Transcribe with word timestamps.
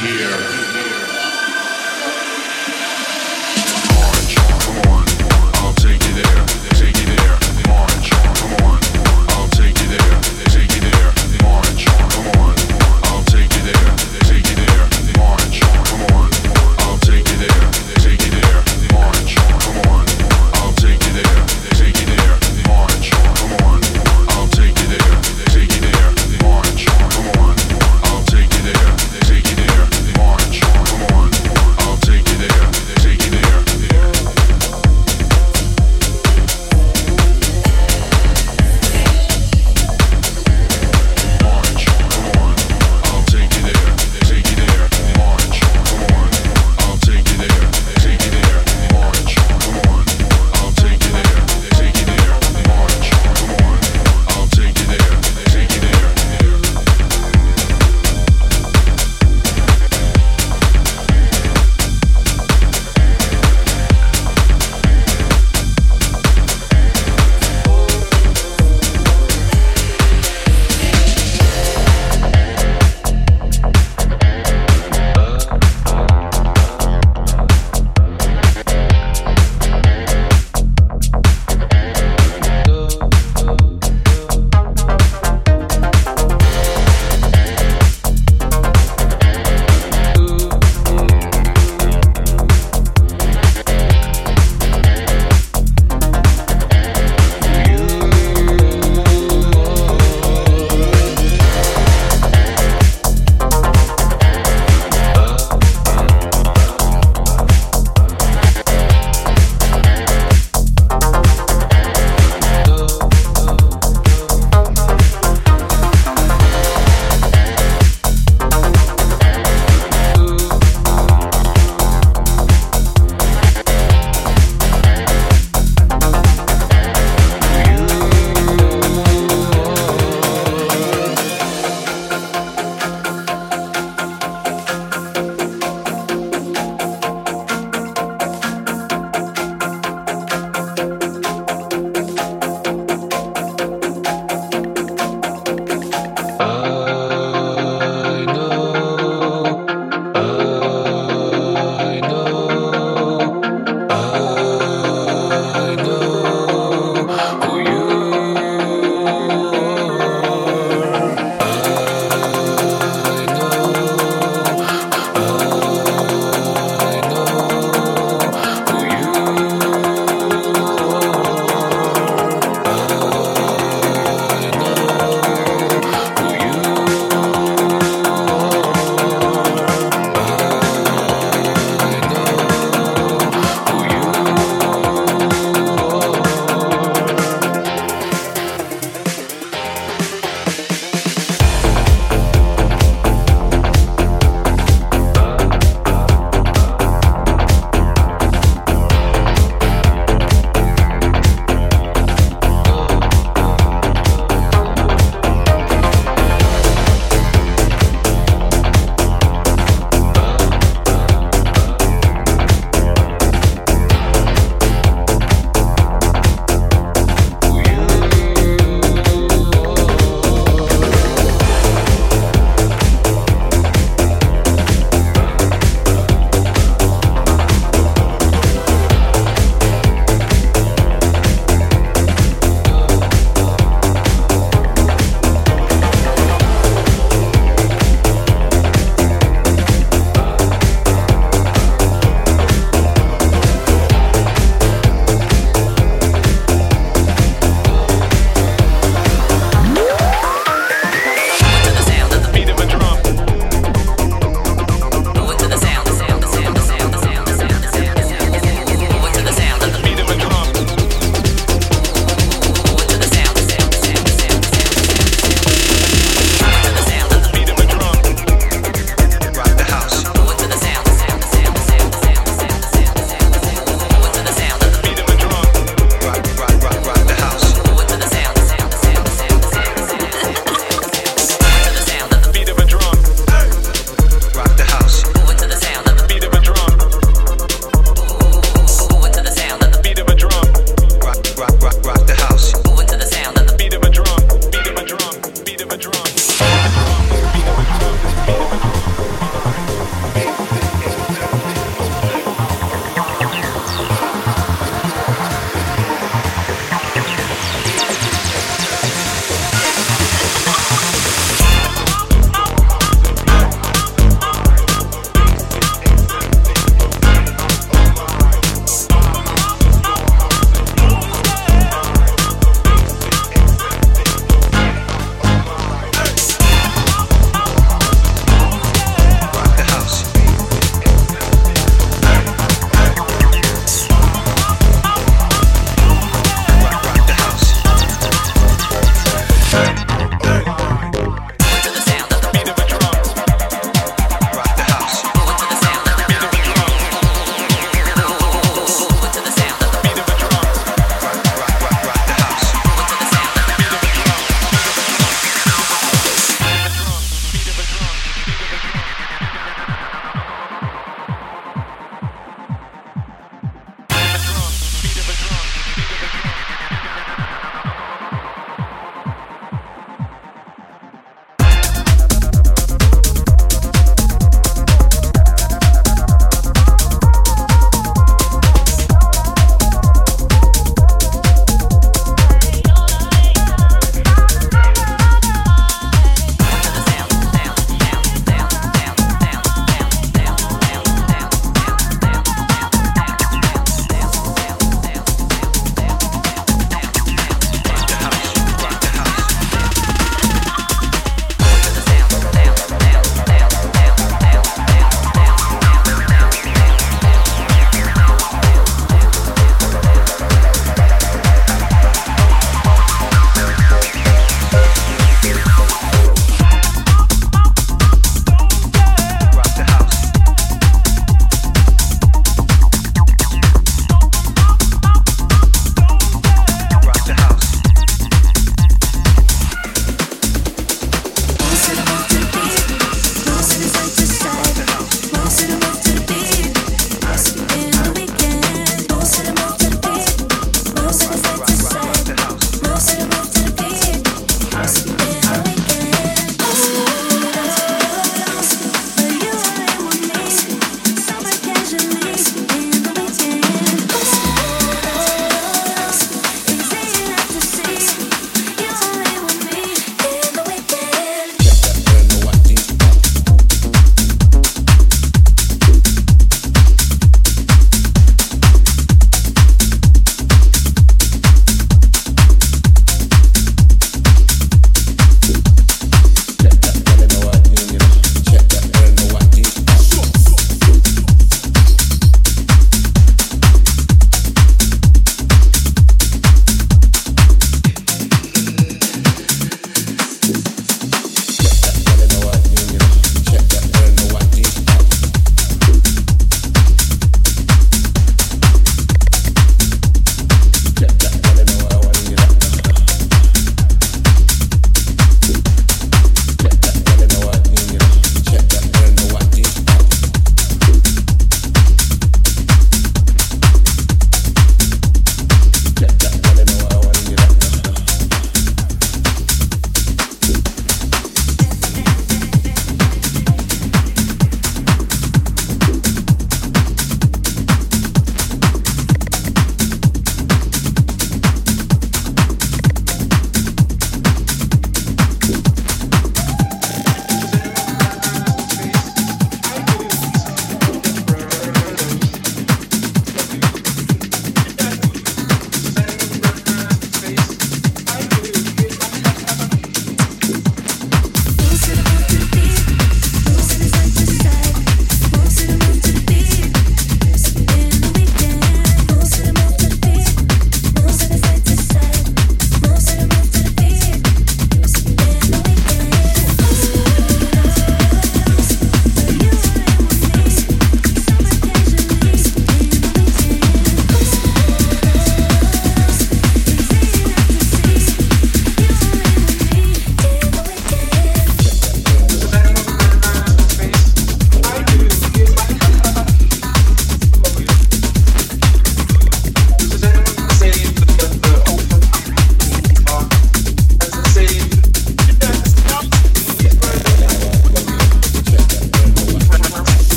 here. 0.00 0.69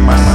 mamá. 0.00 0.31